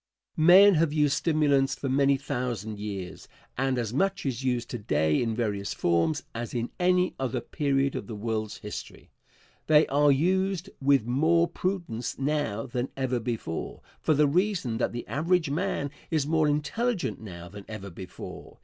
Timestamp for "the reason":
14.15-14.79